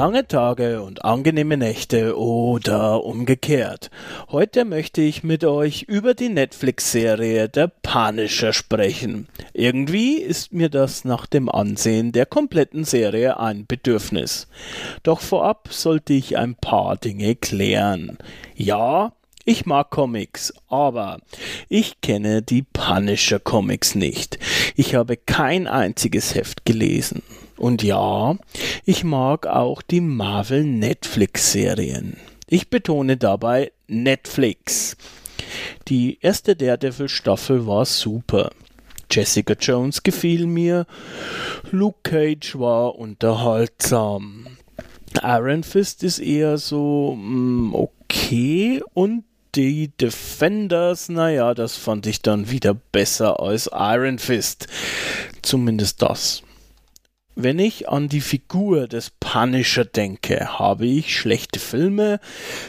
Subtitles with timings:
[0.00, 3.90] Lange Tage und angenehme Nächte oder umgekehrt.
[4.30, 9.28] Heute möchte ich mit euch über die Netflix-Serie Der Punisher sprechen.
[9.52, 14.48] Irgendwie ist mir das nach dem Ansehen der kompletten Serie ein Bedürfnis.
[15.02, 18.16] Doch vorab sollte ich ein paar Dinge klären.
[18.54, 19.12] Ja,
[19.44, 21.18] ich mag Comics, aber
[21.68, 24.38] ich kenne die Punisher Comics nicht.
[24.76, 27.22] Ich habe kein einziges Heft gelesen.
[27.60, 28.36] Und ja,
[28.86, 32.16] ich mag auch die Marvel Netflix Serien.
[32.48, 34.96] Ich betone dabei Netflix.
[35.86, 38.50] Die erste Daredevil Staffel war super.
[39.10, 40.86] Jessica Jones gefiel mir.
[41.70, 44.46] Luke Cage war unterhaltsam.
[45.22, 52.50] Iron Fist ist eher so mm, okay und die Defenders, naja, das fand ich dann
[52.50, 54.66] wieder besser als Iron Fist.
[55.42, 56.42] Zumindest das.
[57.42, 62.20] Wenn ich an die Figur des Punisher denke, habe ich schlechte Filme,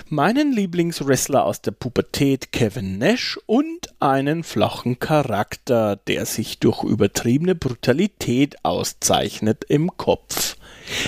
[0.07, 7.53] meinen Lieblingswrestler aus der Pubertät Kevin Nash und einen flachen Charakter, der sich durch übertriebene
[7.53, 10.55] Brutalität auszeichnet im Kopf.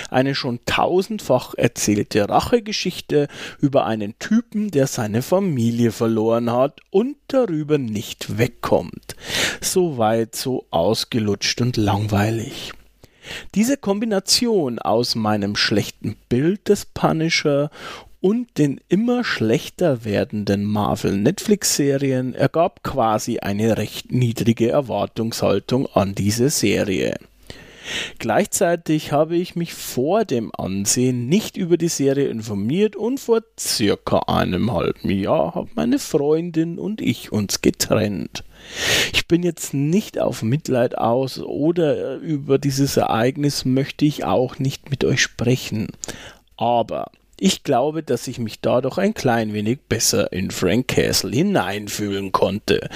[0.09, 3.30] Eine schon tausendfach erzählte Rachegeschichte
[3.61, 9.16] über einen Typen, der seine Familie verloren hat und darüber nicht wegkommt.
[9.61, 12.73] So weit, so ausgelutscht und langweilig.
[13.56, 17.70] Diese Kombination aus meinem schlechten Bild des Punisher
[18.22, 26.16] und den immer schlechter werdenden Marvel Netflix Serien ergab quasi eine recht niedrige Erwartungshaltung an
[26.16, 27.17] diese Serie.
[28.20, 34.20] Gleichzeitig habe ich mich vor dem Ansehen nicht über die Serie informiert und vor circa
[34.27, 38.44] einem halben Jahr haben meine Freundin und ich uns getrennt.
[39.14, 44.89] Ich bin jetzt nicht auf Mitleid aus oder über dieses Ereignis möchte ich auch nicht
[44.89, 45.88] mit euch sprechen.
[46.55, 47.11] Aber
[47.43, 52.89] ich glaube, dass ich mich dadurch ein klein wenig besser in Frank Castle hineinfühlen konnte,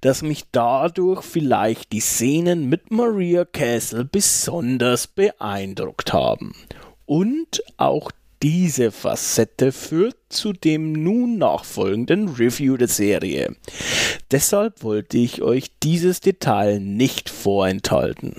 [0.00, 6.54] dass mich dadurch vielleicht die Szenen mit Maria Castle besonders beeindruckt haben.
[7.04, 8.10] Und auch
[8.42, 13.54] diese Facette führt zu dem nun nachfolgenden Review der Serie.
[14.30, 18.36] Deshalb wollte ich euch dieses Detail nicht vorenthalten.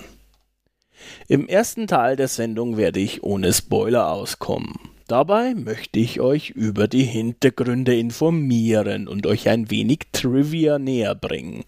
[1.27, 4.91] Im ersten Teil der Sendung werde ich ohne Spoiler auskommen.
[5.11, 11.66] Dabei möchte ich euch über die Hintergründe informieren und euch ein wenig Trivia näher bringen.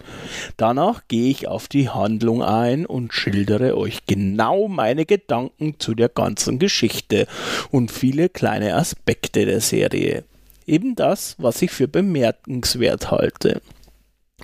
[0.55, 6.07] Danach gehe ich auf die Handlung ein und schildere euch genau meine Gedanken zu der
[6.07, 7.27] ganzen Geschichte
[7.69, 10.23] und viele kleine Aspekte der Serie.
[10.65, 13.61] Eben das, was ich für bemerkenswert halte.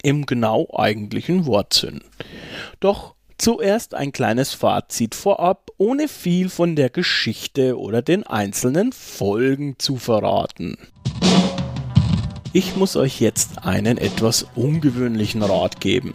[0.04, 2.02] Im genau eigentlichen Wortsinn.
[2.82, 9.80] Doch Zuerst ein kleines Fazit vorab, ohne viel von der Geschichte oder den einzelnen Folgen
[9.80, 10.78] zu verraten.
[12.52, 16.12] Ich muss euch jetzt einen etwas ungewöhnlichen Rat geben.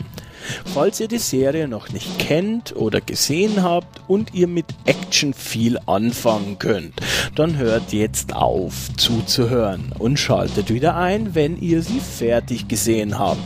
[0.73, 5.79] Falls ihr die Serie noch nicht kennt oder gesehen habt und ihr mit Action viel
[5.87, 6.95] anfangen könnt,
[7.35, 13.39] dann hört jetzt auf zuzuhören und schaltet wieder ein, wenn ihr sie fertig gesehen habt.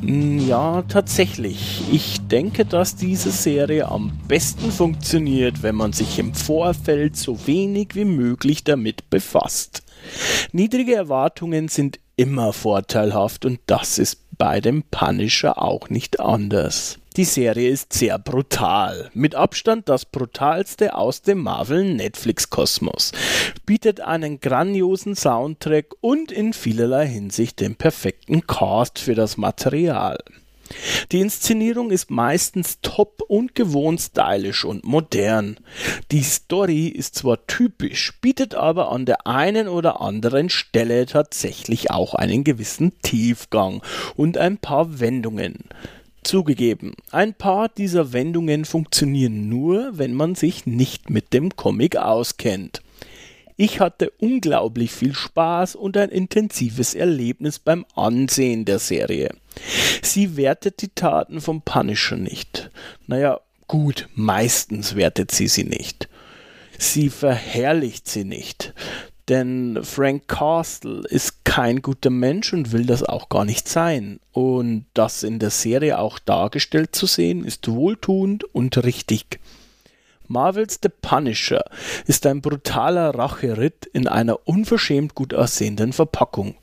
[0.00, 1.82] Hm, ja, tatsächlich.
[1.90, 7.94] Ich denke, dass diese Serie am besten funktioniert, wenn man sich im Vorfeld so wenig
[7.94, 9.82] wie möglich damit befasst.
[10.52, 16.98] Niedrige Erwartungen sind immer vorteilhaft und das ist bei dem Punisher auch nicht anders.
[17.16, 23.12] Die Serie ist sehr brutal, mit Abstand das brutalste aus dem Marvel Netflix Kosmos,
[23.64, 30.18] bietet einen grandiosen Soundtrack und in vielerlei Hinsicht den perfekten Cast für das Material.
[31.12, 35.58] Die Inszenierung ist meistens top und gewohnt stylisch und modern.
[36.10, 42.14] Die Story ist zwar typisch, bietet aber an der einen oder anderen Stelle tatsächlich auch
[42.14, 43.82] einen gewissen Tiefgang
[44.16, 45.64] und ein paar Wendungen.
[46.22, 52.82] Zugegeben, ein paar dieser Wendungen funktionieren nur, wenn man sich nicht mit dem Comic auskennt.
[53.56, 59.34] Ich hatte unglaublich viel Spaß und ein intensives Erlebnis beim Ansehen der Serie.
[60.02, 62.70] Sie wertet die Taten vom Punisher nicht.
[63.06, 66.08] Naja, Gut, meistens wertet sie sie nicht.
[66.78, 68.74] Sie verherrlicht sie nicht.
[69.28, 74.20] Denn Frank Castle ist kein guter Mensch und will das auch gar nicht sein.
[74.30, 79.40] Und das in der Serie auch dargestellt zu sehen, ist wohltuend und richtig.
[80.28, 81.64] Marvels The Punisher
[82.06, 86.56] ist ein brutaler Racheritt in einer unverschämt gut aussehenden Verpackung.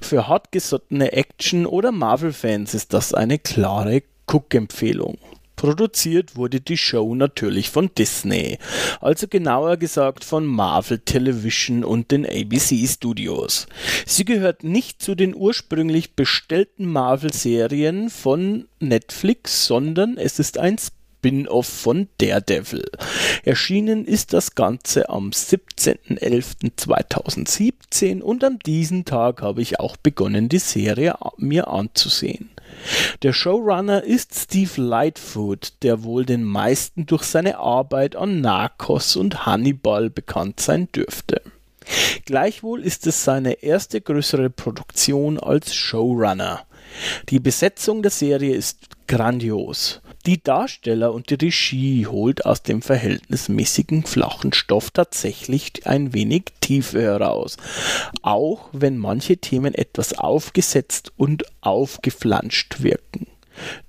[0.00, 5.18] Für hartgesottene Action- oder Marvel-Fans ist das eine klare Cook-Empfehlung.
[5.58, 8.58] Produziert wurde die Show natürlich von Disney,
[9.00, 13.66] also genauer gesagt von Marvel Television und den ABC Studios.
[14.06, 20.78] Sie gehört nicht zu den ursprünglich bestellten Marvel-Serien von Netflix, sondern es ist ein
[21.18, 22.88] Spin-off von Daredevil.
[23.44, 30.60] Erschienen ist das Ganze am 17.11.2017 und an diesem Tag habe ich auch begonnen, die
[30.60, 32.50] Serie mir anzusehen.
[33.22, 39.44] Der Showrunner ist Steve Lightfoot, der wohl den meisten durch seine Arbeit an Narcos und
[39.44, 41.42] Hannibal bekannt sein dürfte.
[42.26, 46.64] Gleichwohl ist es seine erste größere Produktion als Showrunner.
[47.28, 50.00] Die Besetzung der Serie ist grandios.
[50.28, 57.00] Die Darsteller und die Regie holt aus dem verhältnismäßigen flachen Stoff tatsächlich ein wenig Tiefe
[57.00, 57.56] heraus,
[58.20, 63.26] auch wenn manche Themen etwas aufgesetzt und aufgeflanscht wirken.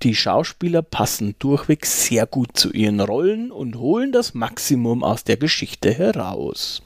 [0.02, 5.36] Die Schauspieler passen durchweg sehr gut zu ihren Rollen und holen das Maximum aus der
[5.36, 6.80] Geschichte heraus.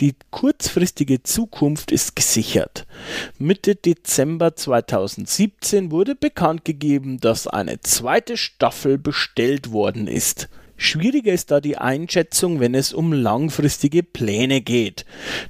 [0.00, 2.86] Die kurzfristige Zukunft ist gesichert.
[3.38, 10.48] Mitte Dezember 2017 wurde bekannt gegeben, dass eine zweite Staffel bestellt worden ist.
[10.78, 15.04] Schwieriger ist da die Einschätzung, wenn es um langfristige Pläne geht.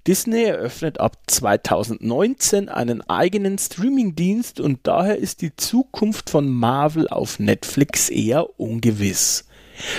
[0.08, 7.38] Disney eröffnet ab 2019 einen eigenen Streamingdienst und daher ist die Zukunft von Marvel auf
[7.38, 9.44] Netflix eher ungewiss.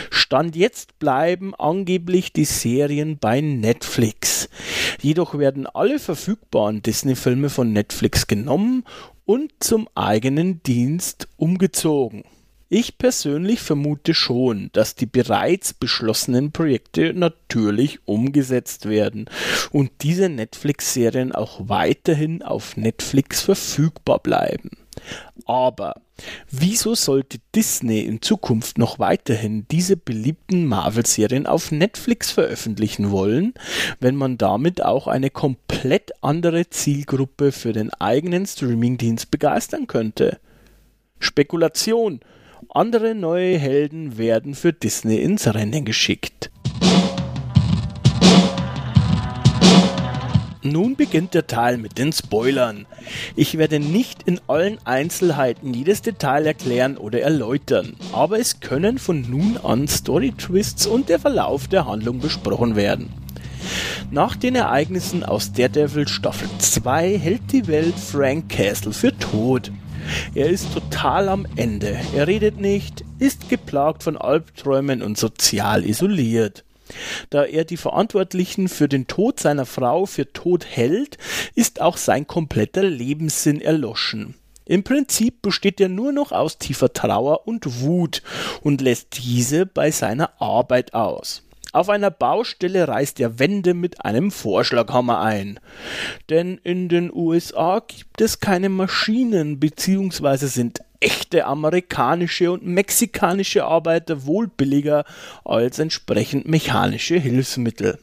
[0.10, 4.50] Stand jetzt bleiben angeblich die Serien bei Netflix.
[5.02, 8.84] Jedoch werden alle verfügbaren Disney-Filme von Netflix genommen
[9.26, 12.24] und zum eigenen Dienst umgezogen.
[12.74, 19.30] Ich persönlich vermute schon, dass die bereits beschlossenen Projekte natürlich umgesetzt werden
[19.72, 24.70] und diese Netflix-Serien auch weiterhin auf Netflix verfügbar bleiben.
[25.46, 25.96] Aber
[26.50, 33.54] wieso sollte Disney in Zukunft noch weiterhin diese beliebten Marvel-Serien auf Netflix veröffentlichen wollen,
[34.00, 40.40] wenn man damit auch eine komplett andere Zielgruppe für den eigenen Streamingdienst begeistern könnte?
[41.20, 42.20] Spekulation.
[42.70, 46.52] Andere neue Helden werden für Disney ins Rennen geschickt.
[50.64, 52.86] Nun beginnt der Teil mit den Spoilern.
[53.36, 59.22] Ich werde nicht in allen Einzelheiten jedes Detail erklären oder erläutern, aber es können von
[59.22, 63.12] nun an Story-Twists und der Verlauf der Handlung besprochen werden.
[64.12, 69.72] Nach den Ereignissen aus Daredevil Staffel 2 hält die Welt Frank Castle für tot.
[70.36, 71.98] Er ist total am Ende.
[72.16, 76.64] Er redet nicht, ist geplagt von Albträumen und sozial isoliert.
[77.30, 81.18] Da er die Verantwortlichen für den Tod seiner Frau für tot hält,
[81.56, 84.36] ist auch sein kompletter Lebenssinn erloschen.
[84.66, 88.22] Im Prinzip besteht er nur noch aus tiefer Trauer und Wut
[88.62, 91.44] und lässt diese bei seiner Arbeit aus.
[91.74, 95.60] Auf einer Baustelle reißt er Wände mit einem Vorschlaghammer ein.
[96.30, 100.48] Denn in den USA gibt es keine Maschinen bzw.
[100.48, 105.06] sind echte amerikanische und mexikanische Arbeiter wohl billiger
[105.46, 108.00] als entsprechend mechanische Hilfsmittel.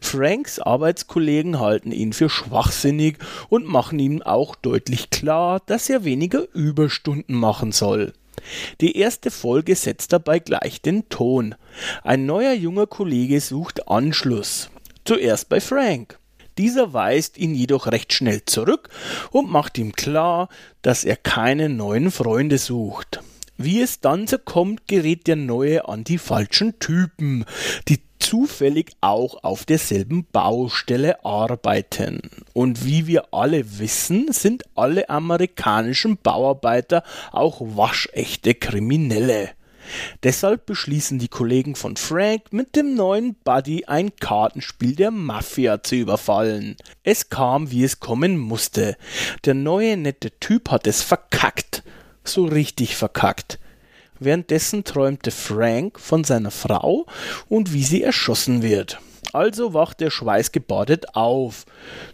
[0.00, 3.16] Franks Arbeitskollegen halten ihn für schwachsinnig
[3.48, 8.12] und machen ihm auch deutlich klar, dass er weniger Überstunden machen soll.
[8.80, 11.54] Die erste Folge setzt dabei gleich den Ton.
[12.02, 14.70] Ein neuer junger Kollege sucht Anschluss.
[15.04, 16.18] Zuerst bei Frank.
[16.58, 18.90] Dieser weist ihn jedoch recht schnell zurück
[19.30, 20.48] und macht ihm klar,
[20.82, 23.20] dass er keine neuen Freunde sucht.
[23.56, 27.44] Wie es dann so kommt, gerät der Neue an die falschen Typen,
[27.88, 32.20] die zufällig auch auf derselben Baustelle arbeiten.
[32.52, 39.50] Und wie wir alle wissen, sind alle amerikanischen Bauarbeiter auch waschechte Kriminelle.
[40.22, 45.96] Deshalb beschließen die Kollegen von Frank mit dem neuen Buddy ein Kartenspiel der Mafia zu
[45.96, 46.76] überfallen.
[47.02, 48.96] Es kam, wie es kommen musste.
[49.44, 51.82] Der neue nette Typ hat es verkackt.
[52.24, 53.58] So richtig verkackt.
[54.20, 57.06] Währenddessen träumte Frank von seiner Frau
[57.48, 59.00] und wie sie erschossen wird.
[59.32, 61.66] Also wacht er schweißgebadet auf.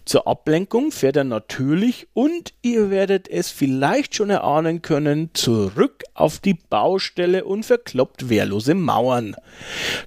[0.04, 6.38] Zur Ablenkung fährt er natürlich und ihr werdet es vielleicht schon erahnen können, zurück auf
[6.38, 9.34] die Baustelle und verkloppt wehrlose Mauern.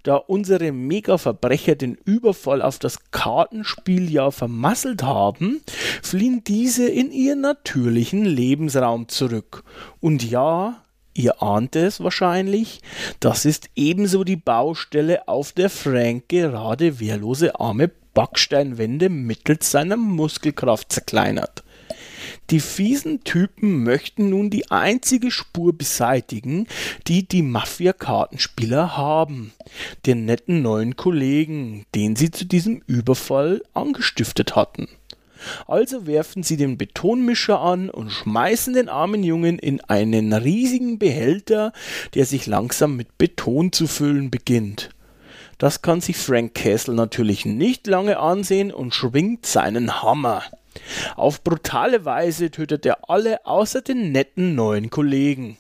[0.04, 5.62] Da unsere Mega-Verbrecher den Überfall auf das Kartenspiel ja vermasselt haben,
[6.04, 9.64] fliehen diese in ihren natürlichen Lebensraum zurück.
[10.00, 10.84] Und ja,
[11.20, 12.80] Ihr ahnt es wahrscheinlich,
[13.20, 20.94] das ist ebenso die Baustelle, auf der Frank gerade wehrlose arme Backsteinwände mittels seiner Muskelkraft
[20.94, 21.66] zerkleinert.
[22.52, 26.68] Die fiesen Typen möchten nun die einzige Spur beseitigen,
[27.08, 29.52] die die Mafia-Kartenspieler haben,
[30.06, 34.88] den netten neuen Kollegen, den sie zu diesem Überfall angestiftet hatten.
[35.68, 41.74] Also werfen sie den Betonmischer an und schmeißen den armen Jungen in einen riesigen Behälter,
[42.14, 44.90] der sich langsam mit Beton zu füllen beginnt.
[45.58, 50.44] Das kann sich Frank Castle natürlich nicht lange ansehen und schwingt seinen Hammer.
[51.16, 55.58] Auf brutale Weise tötet er alle außer den netten neuen Kollegen.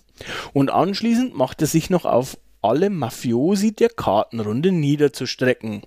[0.53, 5.83] Und anschließend macht er sich noch auf alle Mafiosi der Kartenrunde niederzustrecken.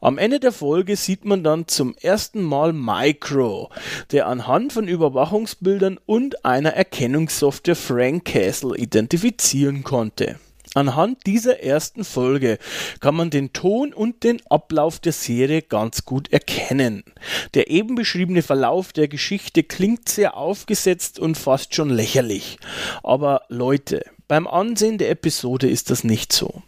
[0.00, 3.70] Am Ende der Folge sieht man dann zum ersten Mal Micro,
[4.10, 10.36] der anhand von Überwachungsbildern und einer Erkennungssoftware Frank Castle identifizieren konnte.
[10.74, 12.58] Anhand dieser ersten Folge
[13.00, 17.04] kann man den Ton und den Ablauf der Serie ganz gut erkennen.
[17.52, 22.56] Der eben beschriebene Verlauf der Geschichte klingt sehr aufgesetzt und fast schon lächerlich.
[23.02, 26.62] Aber Leute, beim Ansehen der Episode ist das nicht so.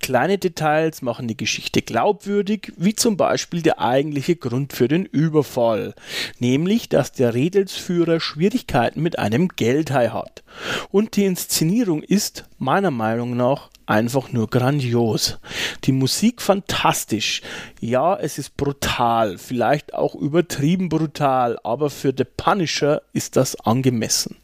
[0.00, 5.94] Kleine Details machen die Geschichte glaubwürdig, wie zum Beispiel der eigentliche Grund für den Überfall,
[6.38, 10.42] nämlich dass der Redelsführer Schwierigkeiten mit einem Geldhai hat.
[10.90, 15.40] Und die Inszenierung ist, meiner Meinung nach, einfach nur grandios.
[15.84, 17.42] Die Musik fantastisch.
[17.80, 24.36] Ja, es ist brutal, vielleicht auch übertrieben brutal, aber für The Punisher ist das angemessen.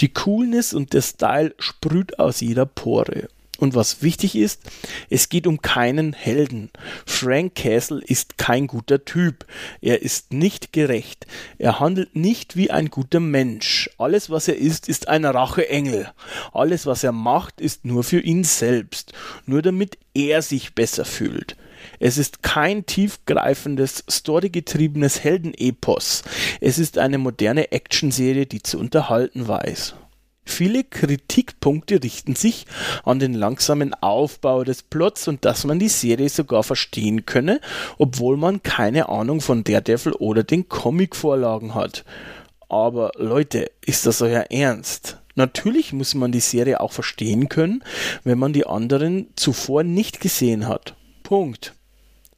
[0.00, 3.28] Die Coolness und der Style sprüht aus jeder Pore.
[3.62, 4.60] Und was wichtig ist,
[5.08, 6.70] es geht um keinen Helden.
[7.06, 9.46] Frank Castle ist kein guter Typ.
[9.80, 11.28] Er ist nicht gerecht.
[11.58, 13.88] Er handelt nicht wie ein guter Mensch.
[13.98, 16.10] Alles, was er ist, ist ein Racheengel.
[16.52, 19.12] Alles, was er macht, ist nur für ihn selbst.
[19.46, 21.56] Nur damit er sich besser fühlt.
[21.98, 26.22] Es ist kein tiefgreifendes, storygetriebenes Heldenepos.
[26.60, 29.94] Es ist eine moderne Actionserie, die zu unterhalten weiß.
[30.44, 32.66] Viele Kritikpunkte richten sich
[33.04, 37.60] an den langsamen Aufbau des Plots und dass man die Serie sogar verstehen könne,
[37.96, 42.04] obwohl man keine Ahnung von Daredevil oder den Comicvorlagen hat.
[42.68, 45.18] Aber Leute, ist das euer Ernst?
[45.34, 47.84] Natürlich muss man die Serie auch verstehen können,
[48.24, 50.94] wenn man die anderen zuvor nicht gesehen hat.
[51.32, 51.72] Punkt.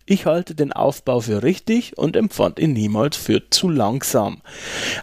[0.06, 4.40] Ich halte den Aufbau für richtig und empfand ihn niemals für zu langsam.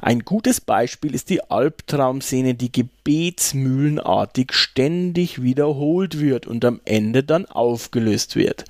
[0.01, 7.45] Ein gutes Beispiel ist die Albtraumszene, die gebetsmühlenartig ständig wiederholt wird und am Ende dann
[7.47, 8.63] aufgelöst wird.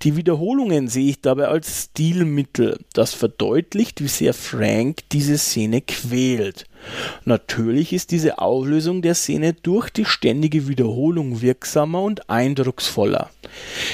[0.00, 6.64] Die Wiederholungen sehe ich dabei als Stilmittel, das verdeutlicht, wie sehr Frank diese Szene quält.
[7.24, 13.30] Natürlich ist diese Auflösung der Szene durch die ständige Wiederholung wirksamer und eindrucksvoller.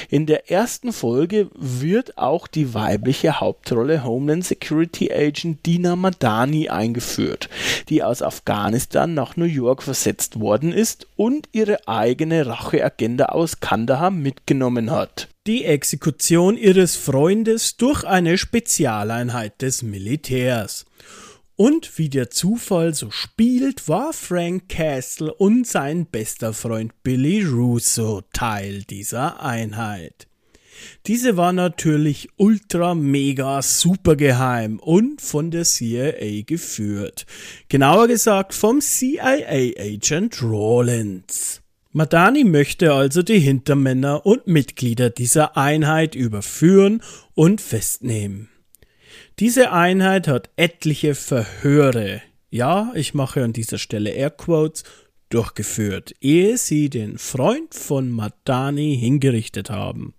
[0.08, 7.48] In der ersten Folge wird auch die weibliche Hauptrolle Homeland Security Agent Dina Madani eingeführt,
[7.88, 14.10] die aus Afghanistan nach New York versetzt worden ist und ihre eigene Racheagenda aus Kandahar
[14.10, 15.28] mitgenommen hat.
[15.46, 20.84] Die Exekution ihres Freundes durch eine Spezialeinheit des Militärs.
[21.60, 28.22] Und wie der Zufall so spielt, war Frank Castle und sein bester Freund Billy Russo
[28.32, 30.26] Teil dieser Einheit.
[31.06, 37.26] Diese war natürlich ultra mega super geheim und von der CIA geführt.
[37.68, 41.60] Genauer gesagt vom CIA Agent Rawlins.
[41.92, 47.02] Madani möchte also die Hintermänner und Mitglieder dieser Einheit überführen
[47.34, 48.49] und festnehmen.
[49.40, 52.20] Diese Einheit hat etliche Verhöre,
[52.50, 54.84] ja, ich mache an dieser Stelle Airquotes,
[55.30, 60.12] durchgeführt, ehe sie den Freund von Madani hingerichtet haben.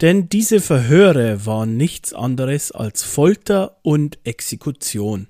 [0.00, 5.28] Denn diese Verhöre waren nichts anderes als Folter und Exekution.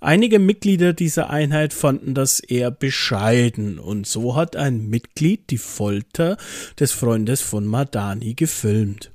[0.00, 6.36] Einige Mitglieder dieser Einheit fanden das eher bescheiden, und so hat ein Mitglied die Folter
[6.78, 9.10] des Freundes von Madani gefilmt.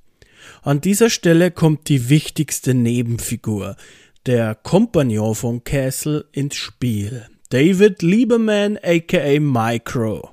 [0.62, 3.76] An dieser Stelle kommt die wichtigste Nebenfigur,
[4.26, 7.26] der Kompagnon von Castle, ins Spiel.
[7.50, 10.30] David Lieberman aka Micro.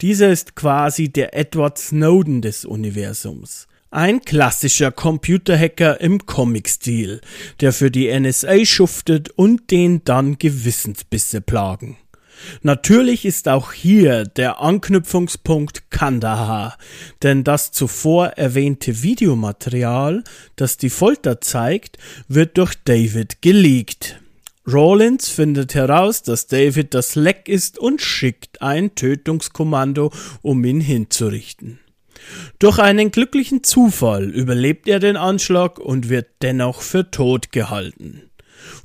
[0.00, 3.66] Dieser ist quasi der Edward Snowden des Universums.
[3.90, 7.20] Ein klassischer Computerhacker im Comic-Stil,
[7.60, 11.96] der für die NSA schuftet und den dann Gewissensbisse plagen.
[12.62, 16.76] Natürlich ist auch hier der Anknüpfungspunkt Kandahar,
[17.22, 20.24] denn das zuvor erwähnte Videomaterial,
[20.56, 24.20] das die Folter zeigt, wird durch David geleakt.
[24.66, 31.80] Rawlins findet heraus, dass David das Leck ist und schickt ein Tötungskommando, um ihn hinzurichten.
[32.58, 38.27] Durch einen glücklichen Zufall überlebt er den Anschlag und wird dennoch für tot gehalten.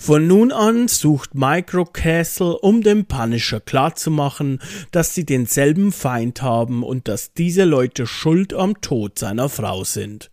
[0.06, 4.60] Von nun an sucht Micro Castle, um dem Punisher klarzumachen,
[4.92, 10.30] dass sie denselben Feind haben und dass diese Leute schuld am Tod seiner Frau sind.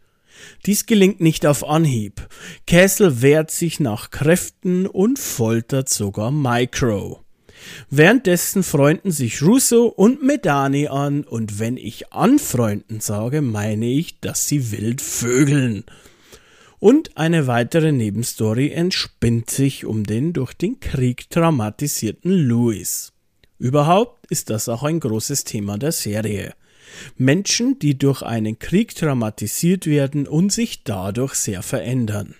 [0.66, 2.26] Dies gelingt nicht auf Anhieb.
[2.66, 7.20] Castle wehrt sich nach Kräften und foltert sogar Micro.
[7.90, 14.48] Währenddessen freunden sich Russo und Medani an, und wenn ich anfreunden sage, meine ich, dass
[14.48, 15.84] sie wild vögeln.
[16.80, 23.12] Und eine weitere Nebenstory entspinnt sich um den durch den Krieg traumatisierten Louis.
[23.58, 26.54] Überhaupt ist das auch ein großes Thema der Serie.
[27.18, 32.34] Menschen, die durch einen Krieg traumatisiert werden und sich dadurch sehr verändern.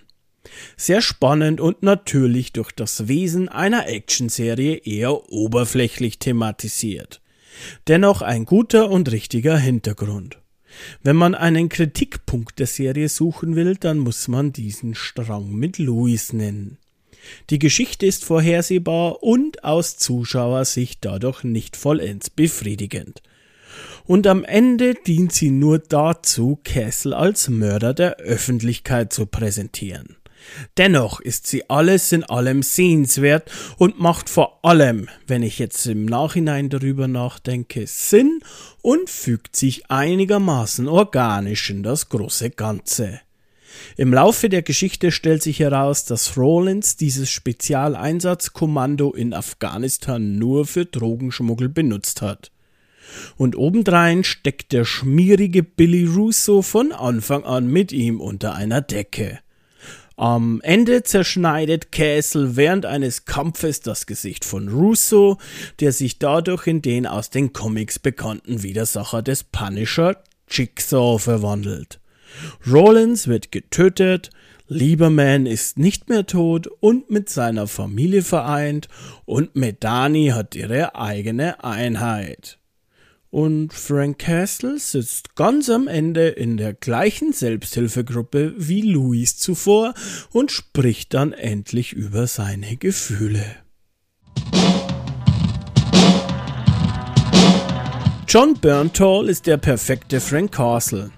[0.78, 7.20] Sehr spannend und natürlich durch das Wesen einer Actionserie eher oberflächlich thematisiert.
[7.88, 10.39] Dennoch ein guter und richtiger Hintergrund.
[11.02, 16.32] Wenn man einen Kritikpunkt der Serie suchen will, dann muss man diesen Strang mit Louis
[16.32, 16.78] nennen.
[17.50, 23.22] Die Geschichte ist vorhersehbar und aus Zuschauersicht dadurch nicht vollends befriedigend
[24.10, 30.16] und am Ende dient sie nur dazu, Castle als Mörder der Öffentlichkeit zu präsentieren.
[30.76, 36.06] Dennoch ist sie alles in allem sehenswert und macht vor allem, wenn ich jetzt im
[36.06, 38.40] Nachhinein darüber nachdenke, Sinn
[38.82, 43.20] und fügt sich einigermaßen organisch in das große Ganze.
[43.96, 50.86] Im Laufe der Geschichte stellt sich heraus, dass Rawlins dieses Spezialeinsatzkommando in Afghanistan nur für
[50.86, 52.50] Drogenschmuggel benutzt hat.
[53.36, 59.40] Und obendrein steckt der schmierige Billy Russo von Anfang an mit ihm unter einer Decke.
[60.20, 65.38] Am Ende zerschneidet Castle während eines Kampfes das Gesicht von Russo,
[65.80, 72.00] der sich dadurch in den aus den Comics bekannten Widersacher des Punisher Jigsaw verwandelt.
[72.70, 74.28] Rollins wird getötet,
[74.68, 78.88] Lieberman ist nicht mehr tot und mit seiner Familie vereint
[79.24, 82.59] und Medani hat ihre eigene Einheit.
[83.30, 89.94] Und Frank Castle sitzt ganz am Ende in der gleichen Selbsthilfegruppe wie Louis zuvor
[90.32, 93.44] und spricht dann endlich über seine Gefühle.
[98.26, 101.10] John Berntal ist der perfekte Frank Castle.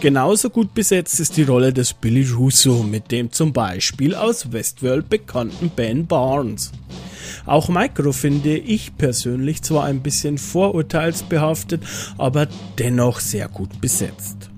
[0.00, 5.10] Genauso gut besetzt ist die Rolle des Billy Russo mit dem zum Beispiel aus Westworld
[5.10, 6.72] bekannten Ben Barnes.
[7.46, 11.82] Auch Micro finde ich persönlich zwar ein bisschen vorurteilsbehaftet,
[12.16, 14.50] aber dennoch sehr gut besetzt.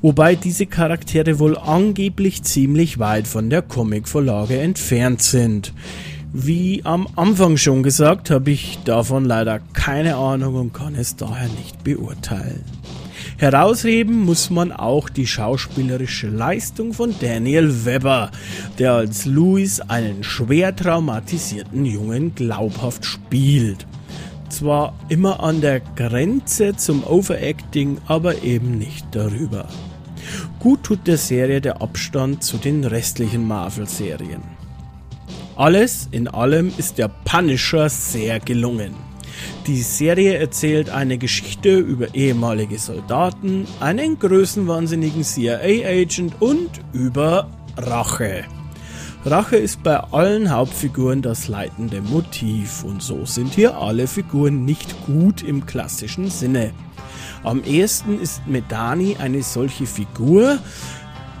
[0.00, 5.72] Wobei diese Charaktere wohl angeblich ziemlich weit von der Comicvorlage entfernt sind.
[6.32, 11.48] Wie am Anfang schon gesagt, habe ich davon leider keine Ahnung und kann es daher
[11.48, 12.64] nicht beurteilen.
[13.38, 18.30] Herausheben muss man auch die schauspielerische Leistung von Daniel Webber,
[18.78, 23.86] der als Louis einen schwer traumatisierten Jungen glaubhaft spielt.
[24.48, 29.66] Zwar immer an der Grenze zum Overacting, aber eben nicht darüber.
[30.58, 34.42] Gut tut der Serie der Abstand zu den restlichen Marvel-Serien.
[35.56, 38.94] Alles in allem ist der Punisher sehr gelungen.
[39.66, 48.44] Die Serie erzählt eine Geschichte über ehemalige Soldaten, einen größenwahnsinnigen CIA-Agent und über Rache.
[49.24, 55.06] Rache ist bei allen Hauptfiguren das leitende Motiv und so sind hier alle Figuren nicht
[55.06, 56.72] gut im klassischen Sinne.
[57.44, 60.58] Am ehesten ist Medani eine solche Figur,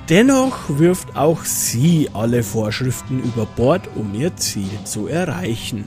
[0.08, 5.84] dennoch wirft auch sie alle Vorschriften über Bord, um ihr Ziel zu erreichen.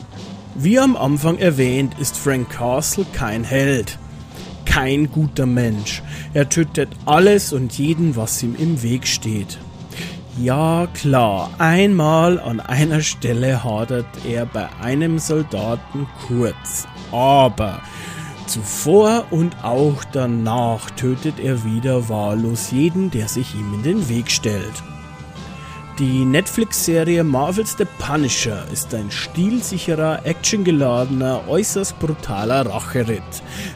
[0.58, 4.00] Wie am Anfang erwähnt, ist Frank Castle kein Held.
[4.64, 6.02] Kein guter Mensch.
[6.34, 9.58] Er tötet alles und jeden, was ihm im Weg steht.
[10.42, 16.88] Ja, klar, einmal an einer Stelle hadert er bei einem Soldaten kurz.
[17.12, 17.82] Aber
[18.48, 24.32] zuvor und auch danach tötet er wieder wahllos jeden, der sich ihm in den Weg
[24.32, 24.84] stellt.
[25.98, 33.24] Die Netflix-Serie Marvel's The Punisher ist ein stilsicherer, actiongeladener, äußerst brutaler Racheritt,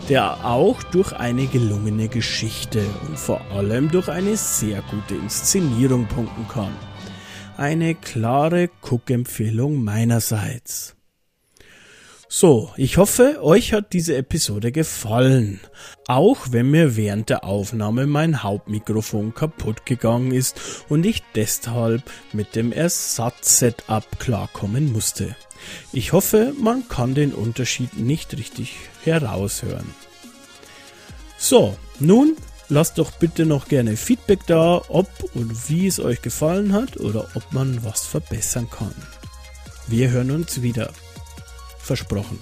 [0.09, 6.45] der auch durch eine gelungene Geschichte und vor allem durch eine sehr gute Inszenierung punkten
[6.49, 6.75] kann.
[7.55, 10.98] Eine klare Cook-Empfehlung meinerseits.
[12.31, 15.59] So, ich hoffe, euch hat diese Episode gefallen.
[16.05, 22.55] Auch wenn mir während der Aufnahme mein Hauptmikrofon kaputt gegangen ist und ich deshalb mit
[22.55, 25.35] dem Ersatzsetup klarkommen musste.
[25.91, 29.95] Ich hoffe, man kann den Unterschied nicht richtig heraushören.
[31.39, 32.37] So, nun
[32.67, 37.27] lasst doch bitte noch gerne Feedback da, ob und wie es euch gefallen hat oder
[37.33, 38.93] ob man was verbessern kann.
[39.87, 40.91] Wir hören uns wieder
[41.89, 42.39] versprochen.